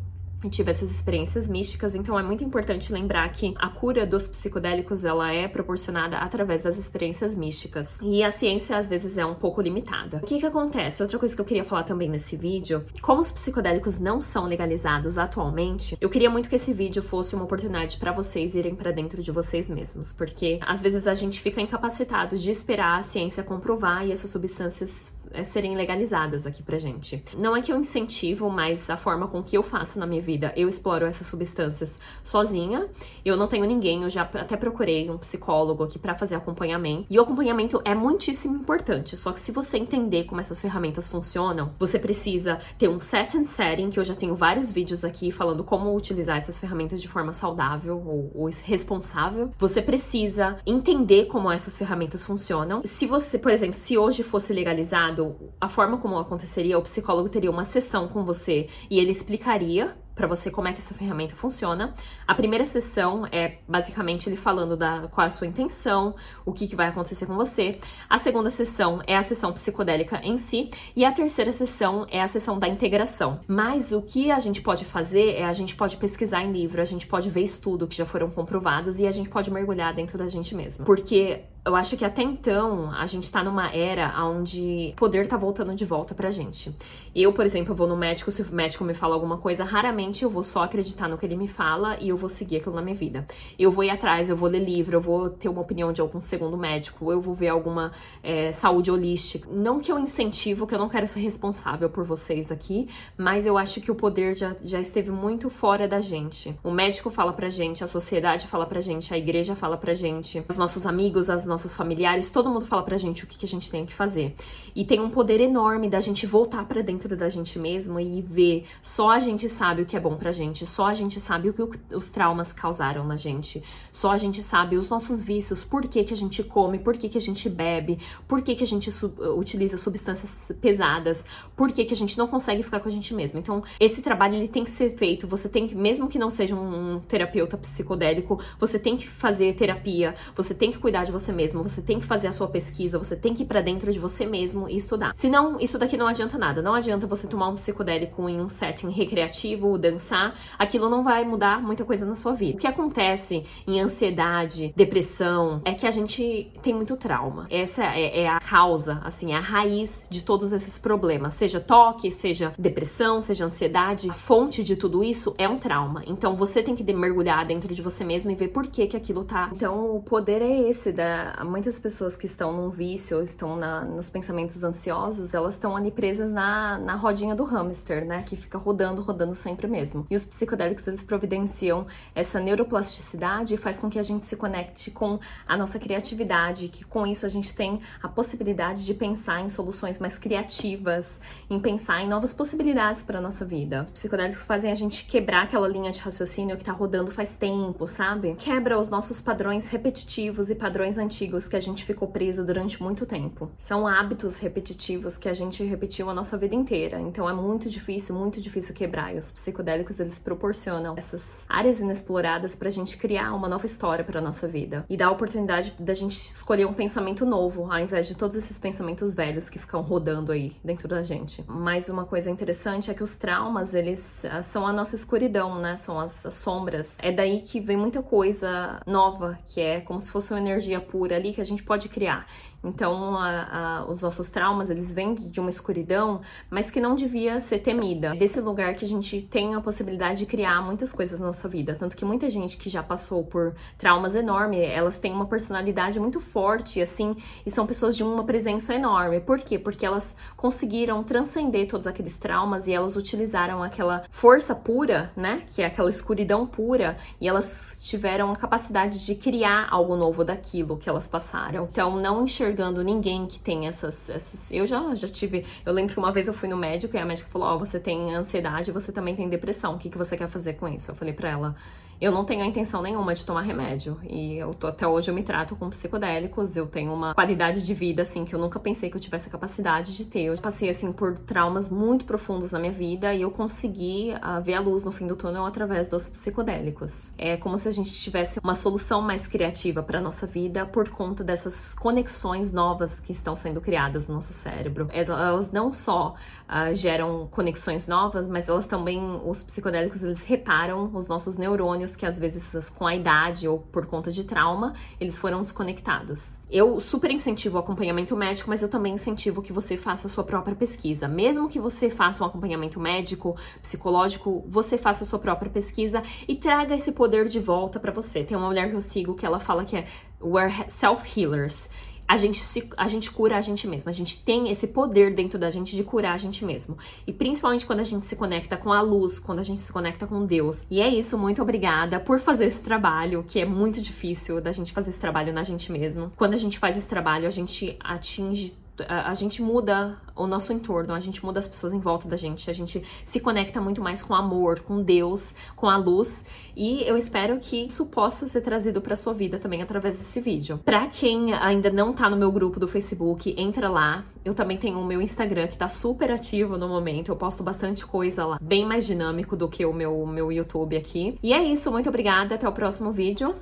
tive 0.48 0.70
essas 0.70 0.90
experiências 0.90 1.48
místicas, 1.48 1.94
então 1.94 2.18
é 2.18 2.22
muito 2.22 2.44
importante 2.44 2.92
lembrar 2.92 3.30
que 3.30 3.54
a 3.56 3.68
cura 3.68 4.06
dos 4.06 4.26
psicodélicos 4.26 5.04
ela 5.04 5.32
é 5.32 5.48
proporcionada 5.48 6.18
através 6.18 6.62
das 6.62 6.76
experiências 6.76 7.34
místicas. 7.34 7.98
E 8.02 8.22
a 8.22 8.30
ciência 8.30 8.76
às 8.76 8.88
vezes 8.88 9.16
é 9.18 9.24
um 9.24 9.34
pouco 9.34 9.60
limitada. 9.60 10.18
O 10.22 10.26
que 10.26 10.38
que 10.38 10.46
acontece? 10.46 11.02
Outra 11.02 11.18
coisa 11.18 11.34
que 11.34 11.40
eu 11.40 11.44
queria 11.44 11.64
falar 11.64 11.84
também 11.84 12.08
nesse 12.08 12.36
vídeo, 12.36 12.84
como 13.00 13.20
os 13.20 13.30
psicodélicos 13.30 13.98
não 13.98 14.20
são 14.20 14.46
legalizados 14.46 15.18
atualmente, 15.18 15.96
eu 16.00 16.10
queria 16.10 16.30
muito 16.30 16.48
que 16.48 16.56
esse 16.56 16.72
vídeo 16.72 17.02
fosse 17.02 17.34
uma 17.34 17.44
oportunidade 17.44 17.96
para 17.96 18.12
vocês 18.12 18.54
irem 18.54 18.74
para 18.74 18.90
dentro 18.90 19.22
de 19.22 19.30
vocês 19.30 19.68
mesmos, 19.68 20.12
porque 20.12 20.58
às 20.62 20.80
vezes 20.80 21.06
a 21.06 21.14
gente 21.14 21.40
fica 21.40 21.60
incapacitado 21.60 22.36
de 22.36 22.50
esperar 22.50 22.98
a 22.98 23.02
ciência 23.02 23.42
comprovar 23.42 24.06
e 24.06 24.12
essas 24.12 24.30
substâncias 24.30 25.14
serem 25.42 25.74
legalizadas 25.74 26.46
aqui 26.46 26.62
pra 26.62 26.78
gente. 26.78 27.24
Não 27.36 27.56
é 27.56 27.62
que 27.62 27.72
eu 27.72 27.76
incentivo, 27.76 28.48
mas 28.50 28.88
a 28.90 28.96
forma 28.96 29.26
com 29.26 29.42
que 29.42 29.56
eu 29.56 29.62
faço 29.62 29.98
na 29.98 30.06
minha 30.06 30.20
vida, 30.20 30.52
eu 30.56 30.68
exploro 30.68 31.06
essas 31.06 31.26
substâncias 31.26 31.98
sozinha. 32.22 32.88
Eu 33.24 33.36
não 33.36 33.48
tenho 33.48 33.64
ninguém, 33.64 34.02
eu 34.02 34.10
já 34.10 34.22
até 34.22 34.56
procurei 34.56 35.10
um 35.10 35.18
psicólogo 35.18 35.82
aqui 35.82 35.98
para 35.98 36.14
fazer 36.14 36.34
acompanhamento. 36.34 37.06
E 37.08 37.18
o 37.18 37.22
acompanhamento 37.22 37.80
é 37.84 37.94
muitíssimo 37.94 38.56
importante, 38.56 39.16
só 39.16 39.32
que 39.32 39.40
se 39.40 39.50
você 39.50 39.78
entender 39.78 40.24
como 40.24 40.40
essas 40.40 40.60
ferramentas 40.60 41.08
funcionam, 41.08 41.72
você 41.78 41.98
precisa 41.98 42.58
ter 42.78 42.88
um 42.88 42.98
set 42.98 43.36
and 43.36 43.46
setting, 43.46 43.90
que 43.90 43.98
eu 43.98 44.04
já 44.04 44.14
tenho 44.14 44.34
vários 44.34 44.70
vídeos 44.70 45.04
aqui 45.04 45.30
falando 45.30 45.64
como 45.64 45.94
utilizar 45.96 46.36
essas 46.36 46.58
ferramentas 46.58 47.00
de 47.00 47.08
forma 47.08 47.32
saudável 47.32 48.02
ou, 48.04 48.30
ou 48.34 48.50
responsável. 48.64 49.50
Você 49.58 49.80
precisa 49.80 50.56
entender 50.66 51.26
como 51.26 51.50
essas 51.50 51.78
ferramentas 51.78 52.22
funcionam. 52.22 52.82
Se 52.84 53.06
você, 53.06 53.38
por 53.38 53.50
exemplo, 53.50 53.74
se 53.74 53.96
hoje 53.96 54.22
fosse 54.22 54.52
legalizado 54.52 55.24
a 55.61 55.69
forma 55.69 55.99
como 55.99 56.19
aconteceria, 56.19 56.78
o 56.78 56.83
psicólogo 56.83 57.28
teria 57.28 57.50
uma 57.50 57.64
sessão 57.64 58.09
com 58.09 58.25
você 58.25 58.69
e 58.90 58.99
ele 58.99 59.11
explicaria 59.11 59.97
para 60.14 60.26
você 60.26 60.50
como 60.50 60.69
é 60.69 60.73
que 60.73 60.78
essa 60.78 60.95
ferramenta 60.95 61.35
funciona. 61.35 61.95
A 62.26 62.35
primeira 62.35 62.64
sessão 62.66 63.26
é 63.31 63.59
basicamente 63.66 64.28
ele 64.28 64.37
falando 64.37 64.76
da 64.76 65.09
qual 65.09 65.25
é 65.25 65.28
a 65.28 65.31
sua 65.31 65.47
intenção, 65.47 66.14
o 66.45 66.52
que, 66.52 66.66
que 66.69 66.76
vai 66.76 66.88
acontecer 66.88 67.26
com 67.26 67.35
você. 67.35 67.78
A 68.09 68.19
segunda 68.19 68.50
sessão 68.50 69.00
é 69.07 69.16
a 69.16 69.23
sessão 69.23 69.52
psicodélica 69.52 70.21
em 70.23 70.38
si 70.38 70.71
e 70.95 71.04
a 71.04 71.12
terceira 71.12 71.52
sessão 71.52 72.07
é 72.11 72.23
a 72.23 72.28
sessão 72.28 72.59
da 72.59 72.69
integração. 72.69 73.40
Mas 73.47 73.93
o 73.93 74.02
que 74.02 74.31
a 74.31 74.38
gente 74.38 74.62
pode 74.62 74.85
fazer 74.85 75.35
é 75.35 75.45
a 75.45 75.52
gente 75.52 75.75
pode 75.75 75.97
pesquisar 75.97 76.43
em 76.43 76.52
livro, 76.52 76.81
a 76.81 76.85
gente 76.85 77.07
pode 77.07 77.28
ver 77.28 77.43
estudo 77.43 77.87
que 77.87 77.97
já 77.97 78.07
foram 78.07 78.31
comprovados 78.31 78.99
e 78.99 79.07
a 79.07 79.11
gente 79.11 79.28
pode 79.28 79.50
mergulhar 79.50 79.93
dentro 79.95 80.16
da 80.16 80.28
gente 80.28 80.54
mesma. 80.54 80.85
Porque 80.85 81.45
eu 81.66 81.75
acho 81.75 81.97
que 81.97 82.04
até 82.04 82.23
então 82.23 82.90
a 82.92 83.06
gente 83.06 83.30
tá 83.33 83.42
numa 83.42 83.75
era 83.75 84.23
onde 84.23 84.92
poder 84.97 85.26
tá 85.26 85.37
voltando 85.37 85.75
de 85.75 85.85
volta 85.85 86.14
pra 86.14 86.30
gente. 86.30 86.75
Eu, 87.14 87.33
por 87.33 87.47
exemplo, 87.47 87.73
eu 87.73 87.76
vou 87.76 87.87
no 87.87 87.97
médico, 87.97 88.30
se 88.30 88.42
o 88.42 88.54
médico 88.54 88.85
me 88.85 88.92
fala 88.92 89.14
alguma 89.14 89.38
coisa, 89.38 89.64
raramente 89.64 90.25
eu 90.25 90.28
vou 90.28 90.44
só 90.44 90.64
acreditar 90.64 91.09
no 91.09 91.16
que 91.16 91.25
ele 91.25 91.37
me 91.37 91.49
fala 91.49 91.97
e 92.00 92.11
eu 92.11 92.18
vou 92.18 92.28
seguir 92.28 92.59
aquilo 92.59 92.75
na 92.75 92.83
minha 92.83 92.94
vida. 92.94 93.26
Eu 93.59 93.73
vou 93.73 93.83
ir 93.83 93.88
atrás, 93.88 94.28
eu 94.28 94.37
vou 94.37 94.49
ler 94.49 94.59
livro, 94.59 94.97
eu 94.97 95.00
vou 95.00 95.30
ter 95.30 95.49
uma 95.49 95.62
opinião 95.62 95.90
de 95.90 96.02
algum 96.02 96.21
segundo 96.21 96.56
médico, 96.56 97.11
eu 97.11 97.21
vou 97.23 97.35
ver 97.35 97.49
alguma 97.49 97.92
é, 98.23 98.52
saúde 98.52 98.90
holística. 98.90 99.49
Não 99.50 99.80
que 99.80 99.90
eu 99.90 99.99
incentivo, 99.99 100.66
que 100.66 100.75
eu 100.75 100.78
não 100.78 100.90
quero 100.90 101.06
ser 101.06 101.21
responsável 101.21 101.88
por 101.88 102.04
vocês 102.04 102.52
aqui, 102.52 102.88
mas 103.16 103.47
eu 103.47 103.56
acho 103.56 103.80
que 103.80 103.90
o 103.90 103.94
poder 103.94 104.35
já, 104.35 104.54
já 104.62 104.80
esteve 104.80 105.11
muito 105.11 105.49
fora 105.49 105.88
da 105.88 106.00
gente. 106.02 106.54
O 106.62 106.71
médico 106.71 107.11
fala 107.11 107.33
pra 107.33 107.49
gente, 107.49 107.83
a 107.83 107.87
sociedade 107.87 108.47
fala 108.47 108.66
pra 108.66 108.83
gente, 108.83 109.14
a 109.14 109.18
igreja 109.18 109.56
fala 109.56 109.78
pra 109.78 109.94
gente, 109.94 110.44
os 110.47 110.59
nossos 110.59 110.85
amigos, 110.85 111.30
as 111.30 111.53
nossos 111.54 111.75
familiares, 111.76 112.30
todo 112.30 112.50
mundo 112.50 112.66
fala 112.66 112.82
pra 112.82 112.99
gente 112.99 113.23
o 113.23 113.26
que, 113.26 113.38
que 113.38 113.46
a 113.46 113.49
gente 113.49 113.70
tem 113.70 113.87
que 113.87 113.94
fazer. 113.94 114.34
E 114.75 114.84
tem 114.84 115.00
um 115.00 115.08
poder 115.08 115.40
enorme 115.40 115.88
da 115.88 116.00
gente 116.00 116.26
voltar 116.26 116.64
para 116.66 116.82
dentro 116.82 117.16
da 117.16 117.28
gente 117.28 117.58
mesmo 117.58 118.00
e 118.00 118.20
ver. 118.20 118.64
Só 118.82 119.11
a 119.11 119.20
gente 119.20 119.49
sabe 119.49 119.82
o 119.82 119.87
que 119.87 119.96
é 119.96 120.00
bom 120.00 120.16
pra 120.16 120.32
gente, 120.32 120.66
só 120.66 120.87
a 120.87 120.94
gente 120.94 121.20
sabe 121.20 121.50
o 121.50 121.54
que 121.54 121.94
os 121.94 122.08
traumas 122.08 122.52
causaram 122.52 123.04
na 123.06 123.16
gente, 123.16 123.62
só 123.92 124.11
a 124.11 124.18
gente 124.18 124.42
sabe 124.42 124.76
os 124.76 124.90
nossos 124.90 125.23
vícios, 125.23 125.62
por 125.64 125.87
que, 125.87 126.02
que 126.02 126.12
a 126.12 126.16
gente 126.16 126.42
come, 126.42 126.78
por 126.78 126.96
que, 126.96 127.08
que 127.08 127.18
a 127.18 127.20
gente 127.20 127.49
bebe, 127.49 127.99
por 128.26 128.42
que, 128.42 128.54
que 128.54 128.64
a 128.64 128.66
gente 128.66 128.90
su 128.90 129.14
utiliza 129.37 129.78
substâncias 129.78 130.50
pesadas, 130.61 131.25
por 131.56 131.73
que, 131.73 131.84
que 131.84 131.94
a 131.94 131.96
gente 131.96 132.18
não 132.18 132.26
consegue 132.26 132.62
ficar 132.62 132.80
com 132.80 132.88
a 132.88 132.92
gente 132.92 133.14
mesmo. 133.14 133.38
Então, 133.38 133.62
esse 133.78 134.02
trabalho 134.02 134.34
ele 134.34 134.49
tem 134.49 134.64
que 134.64 134.70
ser 134.70 134.96
feito, 134.96 135.26
você 135.28 135.49
tem 135.49 135.68
que, 135.68 135.75
mesmo 135.75 136.08
que 136.08 136.18
não 136.18 136.30
seja 136.30 136.56
um 136.56 137.00
terapeuta 137.00 137.56
psicodélico, 137.56 138.40
você 138.58 138.78
tem 138.78 138.96
que 138.96 139.06
fazer 139.06 139.54
terapia, 139.54 140.14
você 140.34 140.54
tem 140.54 140.70
que 140.70 140.78
cuidar 140.78 141.04
de 141.04 141.12
você 141.12 141.32
mesmo, 141.32 141.43
você 141.52 141.82
tem 141.82 141.98
que 141.98 142.06
fazer 142.06 142.28
a 142.28 142.32
sua 142.32 142.48
pesquisa, 142.48 142.98
você 142.98 143.16
tem 143.16 143.34
que 143.34 143.42
ir 143.42 143.46
para 143.46 143.60
dentro 143.60 143.92
de 143.92 143.98
você 143.98 144.26
mesmo 144.26 144.68
e 144.68 144.76
estudar. 144.76 145.12
Senão, 145.14 145.58
isso 145.60 145.78
daqui 145.78 145.96
não 145.96 146.06
adianta 146.06 146.38
nada. 146.38 146.62
Não 146.62 146.74
adianta 146.74 147.06
você 147.06 147.26
tomar 147.26 147.48
um 147.48 147.54
psicodélico 147.54 148.28
em 148.28 148.40
um 148.40 148.48
setting 148.48 148.90
recreativo, 148.90 149.76
dançar, 149.78 150.34
aquilo 150.58 150.88
não 150.88 151.02
vai 151.02 151.24
mudar 151.24 151.60
muita 151.60 151.84
coisa 151.84 152.06
na 152.06 152.14
sua 152.14 152.32
vida. 152.32 152.56
O 152.56 152.60
que 152.60 152.66
acontece 152.66 153.44
em 153.66 153.80
ansiedade, 153.80 154.72
depressão, 154.76 155.60
é 155.64 155.74
que 155.74 155.86
a 155.86 155.90
gente 155.90 156.50
tem 156.62 156.74
muito 156.74 156.96
trauma. 156.96 157.46
Essa 157.50 157.84
é, 157.84 158.22
é 158.22 158.28
a 158.28 158.40
causa, 158.40 159.00
assim, 159.04 159.32
é 159.32 159.36
a 159.36 159.40
raiz 159.40 160.06
de 160.10 160.22
todos 160.22 160.52
esses 160.52 160.78
problemas. 160.78 161.34
Seja 161.34 161.60
toque, 161.60 162.10
seja 162.10 162.54
depressão, 162.58 163.20
seja 163.20 163.44
ansiedade, 163.44 164.10
a 164.10 164.14
fonte 164.14 164.62
de 164.62 164.76
tudo 164.76 165.02
isso 165.02 165.34
é 165.38 165.48
um 165.48 165.58
trauma. 165.58 166.02
Então 166.06 166.36
você 166.36 166.62
tem 166.62 166.74
que 166.74 166.84
mergulhar 166.92 167.46
dentro 167.46 167.74
de 167.74 167.82
você 167.82 168.04
mesmo 168.04 168.30
e 168.30 168.34
ver 168.34 168.48
por 168.48 168.66
que 168.66 168.86
que 168.86 168.96
aquilo 168.96 169.24
tá. 169.24 169.50
Então 169.52 169.96
o 169.96 170.02
poder 170.02 170.42
é 170.42 170.68
esse 170.68 170.92
da 170.92 171.33
muitas 171.42 171.80
pessoas 171.80 172.16
que 172.16 172.26
estão 172.26 172.52
num 172.52 172.68
vício, 172.68 173.22
estão 173.22 173.56
na, 173.56 173.82
nos 173.82 174.10
pensamentos 174.10 174.62
ansiosos, 174.62 175.34
elas 175.34 175.54
estão 175.54 175.76
ali 175.76 175.90
presas 175.90 176.30
na, 176.30 176.78
na 176.78 176.94
rodinha 176.94 177.34
do 177.34 177.42
hamster, 177.44 178.04
né? 178.04 178.22
Que 178.22 178.36
fica 178.36 178.58
rodando, 178.58 179.02
rodando 179.02 179.34
sempre 179.34 179.66
mesmo. 179.66 180.06
E 180.10 180.14
os 180.14 180.26
psicodélicos, 180.26 180.86
eles 180.86 181.02
providenciam 181.02 181.86
essa 182.14 182.38
neuroplasticidade 182.38 183.54
e 183.54 183.56
faz 183.56 183.78
com 183.78 183.90
que 183.90 183.98
a 183.98 184.02
gente 184.02 184.26
se 184.26 184.36
conecte 184.36 184.90
com 184.90 185.18
a 185.46 185.56
nossa 185.56 185.78
criatividade, 185.78 186.68
que 186.68 186.84
com 186.84 187.06
isso 187.06 187.26
a 187.26 187.28
gente 187.28 187.54
tem 187.54 187.80
a 188.02 188.08
possibilidade 188.08 188.84
de 188.84 188.94
pensar 188.94 189.40
em 189.40 189.48
soluções 189.48 189.98
mais 189.98 190.18
criativas, 190.18 191.20
em 191.48 191.58
pensar 191.58 192.02
em 192.02 192.08
novas 192.08 192.32
possibilidades 192.32 193.02
para 193.02 193.20
nossa 193.20 193.44
vida. 193.44 193.84
Os 193.86 193.92
psicodélicos 193.92 194.42
fazem 194.42 194.70
a 194.70 194.74
gente 194.74 195.04
quebrar 195.06 195.44
aquela 195.44 195.66
linha 195.66 195.90
de 195.90 196.00
raciocínio 196.00 196.56
que 196.56 196.64
tá 196.64 196.72
rodando 196.72 197.10
faz 197.10 197.34
tempo, 197.34 197.86
sabe? 197.86 198.34
Quebra 198.34 198.78
os 198.78 198.90
nossos 198.90 199.20
padrões 199.20 199.68
repetitivos 199.68 200.50
e 200.50 200.54
padrões 200.54 200.98
antigos 200.98 201.24
que 201.25 201.57
a 201.57 201.61
gente 201.61 201.85
ficou 201.85 202.09
preso 202.09 202.45
durante 202.45 202.83
muito 202.83 203.07
tempo. 203.07 203.50
São 203.59 203.87
hábitos 203.87 204.37
repetitivos 204.37 205.16
que 205.16 205.28
a 205.28 205.35
gente 205.35 205.64
repetiu 205.64 206.09
a 206.11 206.14
nossa 206.14 206.37
vida 206.37 206.54
inteira. 206.54 207.00
Então 207.00 207.28
é 207.28 207.33
muito 207.33 207.69
difícil, 207.69 208.14
muito 208.14 208.40
difícil 208.40 208.75
quebrar. 208.75 209.14
E 209.14 209.19
os 209.19 209.33
psicodélicos 209.33 210.00
eles 210.00 210.19
proporcionam 210.19 210.95
essas 210.97 211.45
áreas 211.49 211.81
inexploradas 211.81 212.54
pra 212.54 212.71
gente 212.71 212.97
criar 212.97 213.35
uma 213.35 213.49
nova 213.49 213.66
história 213.66 214.04
para 214.04 214.21
nossa 214.21 214.49
vida 214.49 214.85
e 214.88 214.97
dar 214.97 215.07
a 215.07 215.11
oportunidade 215.11 215.75
da 215.78 215.95
gente 215.95 216.16
escolher 216.16 216.66
um 216.66 216.73
pensamento 216.73 217.26
novo, 217.26 217.71
ao 217.71 217.78
invés 217.78 218.07
de 218.07 218.14
todos 218.14 218.37
esses 218.37 218.59
pensamentos 218.59 219.14
velhos 219.14 219.50
que 219.50 219.59
ficam 219.59 219.83
rodando 219.83 220.33
aí 220.33 220.57
dentro 220.64 220.88
da 220.88 221.02
gente. 221.02 221.45
Mais 221.49 221.88
uma 221.88 222.04
coisa 222.04 222.31
interessante 222.31 222.90
é 222.90 222.95
que 222.95 223.02
os 223.02 223.16
traumas, 223.16 223.75
eles 223.75 224.25
ah, 224.25 224.43
são 224.43 224.66
a 224.66 224.73
nossa 224.73 224.95
escuridão, 224.95 225.59
né? 225.59 225.76
São 225.76 226.00
as, 226.00 226.25
as 226.25 226.35
sombras. 226.35 226.97
É 227.00 227.12
daí 227.12 227.40
que 227.40 227.61
vem 227.61 227.76
muita 227.76 228.02
coisa 228.02 228.81
nova, 228.87 229.38
que 229.47 229.61
é 229.61 229.81
como 229.81 230.00
se 230.00 230.11
fosse 230.11 230.33
uma 230.33 230.40
energia 230.40 230.81
pura 230.81 231.03
ali 231.12 231.32
que 231.34 231.40
a 231.40 231.44
gente 231.44 231.62
pode 231.62 231.88
criar. 231.88 232.26
Então, 232.64 233.16
a, 233.16 233.83
a, 233.83 233.85
os 233.87 234.00
nossos 234.00 234.30
traumas, 234.30 234.71
eles 234.71 234.90
vêm 234.90 235.14
de 235.14 235.38
uma 235.38 235.50
escuridão, 235.50 236.23
mas 236.50 236.71
que 236.71 236.80
não 236.80 236.94
devia 236.94 237.40
ser 237.40 237.59
temida. 237.59 238.14
Desse 238.14 238.40
lugar 238.40 238.75
que 238.75 238.85
a 238.85 238.88
gente 238.88 239.21
tem 239.21 239.54
a 239.54 239.61
possibilidade 239.61 240.21
de 240.21 240.26
criar 240.26 240.62
muitas 240.62 240.92
coisas 240.92 241.21
na 241.21 241.26
nossa 241.26 241.49
vida. 241.49 241.76
Tanto 241.78 241.97
que 241.97 242.04
muita 242.04 242.28
gente 242.28 242.56
que 242.56 242.71
já 242.71 242.83
passou 242.83 243.23
por 243.23 243.54
traumas 243.76 244.14
enormes, 244.14 244.61
elas 244.61 244.99
têm 244.99 245.12
uma 245.12 245.26
personalidade 245.26 246.00
muito 246.00 246.21
forte, 246.21 246.80
assim, 246.80 247.14
e 247.44 247.50
são 247.50 247.66
pessoas 247.66 247.94
de 247.94 248.02
uma 248.02 248.25
presença 248.25 248.75
enorme. 248.75 249.21
Por 249.21 249.38
quê? 249.40 249.59
Porque 249.59 249.85
elas 249.85 250.16
conseguiram 250.37 251.02
transcender 251.04 251.68
todos 251.68 251.87
aqueles 251.87 252.16
traumas 252.16 252.66
e 252.66 252.73
elas 252.73 252.97
utilizaram 252.97 253.62
aquela 253.62 254.04
força 254.11 254.54
pura, 254.54 255.12
né? 255.14 255.42
Que 255.49 255.61
é 255.62 255.66
aquela 255.66 255.90
escuridão 255.90 256.47
pura, 256.47 256.97
e 257.21 257.28
elas 257.28 257.78
tiveram 257.83 258.33
a 258.33 258.37
capacidade 258.37 259.04
de 259.04 259.14
criar 259.14 259.68
algo 259.71 259.97
novo 259.97 260.25
daquilo 260.25 260.78
que 260.78 260.88
elas 260.88 261.06
passaram. 261.06 261.68
Então, 261.71 261.97
não 261.97 262.25
enxergar 262.25 262.53
enxergando 262.54 262.82
ninguém 262.82 263.26
que 263.26 263.38
tem 263.38 263.66
essas, 263.66 264.08
essas. 264.08 264.52
Eu 264.52 264.66
já, 264.66 264.94
já 264.94 265.08
tive. 265.08 265.44
Eu 265.66 265.73
lembro 265.73 265.92
que 265.92 265.99
uma 265.99 266.12
vez 266.12 266.28
eu 266.28 266.34
fui 266.34 266.49
no 266.49 266.56
médico 266.56 266.96
e 266.96 266.99
a 266.99 267.04
médica 267.04 267.28
falou: 267.28 267.49
Ó, 267.49 267.56
oh, 267.56 267.58
você 267.58 267.80
tem 267.80 268.14
ansiedade, 268.14 268.70
você 268.70 268.92
também 268.92 269.16
tem 269.16 269.28
depressão. 269.28 269.75
O 269.75 269.78
que, 269.78 269.90
que 269.90 269.99
você 269.99 270.16
quer 270.16 270.28
fazer 270.28 270.54
com 270.54 270.68
isso? 270.68 270.90
Eu 270.90 270.94
falei 270.94 271.12
pra 271.12 271.30
ela 271.30 271.56
Eu 272.04 272.12
não 272.12 272.23
tenho 272.23 272.42
a 272.42 272.46
intenção 272.46 272.82
nenhuma 272.82 273.14
de 273.14 273.25
tomar 273.25 273.40
remédio 273.40 273.99
e 274.06 274.37
eu 274.37 274.52
tô, 274.52 274.66
até 274.66 274.87
hoje 274.87 275.11
eu 275.11 275.14
me 275.14 275.23
trato 275.23 275.56
com 275.56 275.70
psicodélicos, 275.70 276.54
eu 276.54 276.66
tenho 276.66 276.92
uma 276.92 277.14
qualidade 277.14 277.64
de 277.64 277.73
vida 277.73 278.02
assim 278.02 278.26
que 278.26 278.34
eu 278.34 278.38
nunca 278.38 278.61
pensei 278.61 278.90
que 278.90 278.96
eu 278.99 279.00
tivesse 279.00 279.28
a 279.28 279.32
capacidade 279.32 279.96
de 279.96 280.04
ter. 280.04 280.25
Eu 280.25 280.37
passei 280.37 280.68
assim 280.68 280.92
por 280.92 281.16
traumas 281.16 281.70
muito 281.70 282.04
profundos 282.04 282.52
na 282.52 282.58
minha 282.58 282.73
vida 282.73 283.14
e 283.14 283.23
eu 283.23 283.30
consegui 283.30 284.12
uh, 284.16 284.42
ver 284.42 284.52
a 284.52 284.61
luz 284.61 284.84
no 284.84 284.92
fim 284.92 285.06
do 285.06 285.16
túnel 285.16 285.46
através 285.46 285.88
dos 285.88 286.11
psicodélicos. 286.11 287.14
É 287.16 287.38
como 287.38 287.58
se 287.58 287.68
a 287.68 287.73
gente 287.73 287.90
tivesse 287.90 288.38
uma 288.38 288.54
solução 288.54 289.00
mais 289.00 289.26
criativa 289.26 289.82
para 289.82 289.99
nossa 289.99 290.26
vida 290.26 290.66
por 290.66 290.90
conta 290.90 291.25
dessas 291.25 291.75
conexões 291.75 292.52
novas 292.52 293.00
que 293.00 293.12
estão 293.12 293.34
sendo 293.34 293.62
criadas 293.62 294.08
no 294.08 294.16
nosso 294.16 294.34
cérebro. 294.34 294.88
Elas 294.92 295.50
não 295.50 295.73
só 295.73 296.16
uh, 296.50 296.75
geram 296.75 297.28
conexões 297.30 297.87
novas, 297.87 298.28
mas 298.28 298.46
elas 298.46 298.66
também, 298.66 299.00
os 299.25 299.42
psicodélicos, 299.42 300.02
eles 300.02 300.23
reparam 300.23 300.90
os 300.92 301.08
nossos 301.08 301.38
neurônios 301.38 301.93
que 301.96 302.06
às 302.06 302.18
vezes 302.18 302.68
com 302.70 302.86
a 302.86 302.94
idade 302.94 303.46
ou 303.48 303.58
por 303.58 303.86
conta 303.86 304.10
de 304.10 304.24
trauma, 304.24 304.74
eles 305.00 305.18
foram 305.18 305.42
desconectados. 305.42 306.40
Eu 306.50 306.80
super 306.80 307.10
incentivo 307.10 307.56
o 307.56 307.60
acompanhamento 307.60 308.16
médico, 308.16 308.48
mas 308.48 308.62
eu 308.62 308.68
também 308.68 308.94
incentivo 308.94 309.42
que 309.42 309.52
você 309.52 309.76
faça 309.76 310.06
a 310.06 310.10
sua 310.10 310.24
própria 310.24 310.54
pesquisa. 310.54 311.08
Mesmo 311.08 311.48
que 311.48 311.58
você 311.58 311.90
faça 311.90 312.22
um 312.22 312.26
acompanhamento 312.26 312.80
médico, 312.80 313.36
psicológico, 313.60 314.44
você 314.48 314.78
faça 314.78 315.04
a 315.04 315.06
sua 315.06 315.18
própria 315.18 315.50
pesquisa 315.50 316.02
e 316.26 316.34
traga 316.34 316.74
esse 316.74 316.92
poder 316.92 317.28
de 317.28 317.40
volta 317.40 317.78
para 317.78 317.92
você. 317.92 318.24
Tem 318.24 318.36
uma 318.36 318.46
mulher 318.46 318.70
que 318.70 318.76
eu 318.76 318.80
sigo 318.80 319.14
que 319.14 319.26
ela 319.26 319.40
fala 319.40 319.64
que 319.64 319.76
é 319.76 319.86
we're 320.20 320.52
self-healers 320.68 321.68
a 322.06 322.16
gente, 322.16 322.38
se, 322.38 322.68
a 322.76 322.87
gente 322.87 323.11
cura 323.11 323.37
a 323.37 323.40
gente 323.40 323.66
mesmo. 323.66 323.88
A 323.88 323.92
gente 323.92 324.23
tem 324.23 324.50
esse 324.50 324.68
poder 324.68 325.14
dentro 325.14 325.38
da 325.38 325.50
gente 325.50 325.75
de 325.75 325.82
curar 325.82 326.14
a 326.14 326.16
gente 326.18 326.44
mesmo. 326.44 326.76
E 327.06 327.12
principalmente 327.12 327.66
quando 327.66 327.80
a 327.80 327.84
gente 327.84 328.06
se 328.06 328.16
conecta 328.16 328.56
com 328.56 328.73
a 328.73 328.80
luz, 328.80 329.18
quando 329.18 329.38
a 329.38 329.42
gente 329.42 329.61
se 329.61 329.73
conecta 329.73 330.06
com 330.06 330.25
Deus. 330.26 330.66
E 330.70 330.80
é 330.80 330.88
isso, 330.88 331.18
muito 331.18 331.40
obrigada 331.40 331.99
por 331.99 332.20
fazer 332.20 332.46
esse 332.46 332.62
trabalho, 332.62 333.25
que 333.26 333.40
é 333.40 333.44
muito 333.44 333.80
difícil 333.80 334.40
da 334.40 334.52
gente 334.52 334.73
fazer 334.73 334.90
esse 334.90 335.00
trabalho 335.00 335.32
na 335.32 335.42
gente 335.42 335.73
mesmo. 335.73 336.12
Quando 336.16 336.34
a 336.34 336.38
gente 336.38 336.58
faz 336.58 336.76
esse 336.76 336.88
trabalho, 336.88 337.26
a 337.26 337.30
gente 337.30 337.76
atinge 337.80 338.63
a, 338.88 339.14
gente 339.14 339.40
muda 339.43 339.99
o 340.16 340.26
nosso 340.26 340.52
entorno, 340.52 340.95
a 340.95 341.00
gente 341.00 341.25
muda 341.25 341.38
as 341.38 341.49
pessoas 341.49 341.73
em 341.73 341.78
volta 341.78 342.09
da 342.09 342.16
gente, 342.16 342.50
a 342.50 342.52
gente 342.52 342.83
se 343.04 343.21
conecta 343.21 343.61
muito 343.61 343.81
mais 343.81 344.02
com 344.02 344.14
amor, 344.14 344.61
com 344.61 344.83
Deus, 344.83 345.35
com 345.54 345.69
a 345.69 345.76
luz, 345.76 346.25
e 346.57 346.83
eu 346.88 346.97
espero 346.97 347.38
que 347.38 347.66
isso 347.66 347.87
possa 347.87 348.28
ser 348.28 348.40
trazido 348.40 348.81
para 348.81 348.97
sua 348.97 349.14
vida 349.14 349.38
também 349.38 349.62
através 349.62 349.99
desse 349.99 350.21
vídeo. 350.21 350.59
Para 350.64 350.87
quem 350.87 351.33
ainda 351.35 351.71
não 351.71 351.93
tá 351.93 352.09
no 352.09 352.16
meu 352.16 352.33
grupo 352.33 352.59
do 352.59 352.69
Facebook, 352.69 353.35
entra 353.37 353.69
lá. 353.69 354.04
Eu 354.25 354.35
também 354.35 354.57
tenho 354.57 354.81
o 354.81 354.85
meu 354.85 355.02
Instagram 355.02 355.49
que 355.49 355.57
tá 355.57 355.69
super 355.69 356.11
ativo 356.11 356.57
no 356.57 356.69
momento, 356.69 357.11
eu 357.11 357.16
posto 357.16 357.43
bastante 357.43 357.85
coisa 357.85 358.25
lá, 358.25 358.38
bem 358.40 358.64
mais 358.64 358.87
dinâmico 358.87 359.37
do 359.37 359.49
que 359.49 359.64
o 359.64 359.73
meu 359.73 360.07
meu 360.07 360.33
YouTube 360.33 360.76
aqui. 360.76 361.19
E 361.23 361.33
é 361.33 361.43
isso, 361.43 361.71
muito 361.71 361.88
obrigada, 361.88 362.35
até 362.35 362.49
o 362.49 362.52
próximo 362.52 362.90
vídeo. 362.90 363.35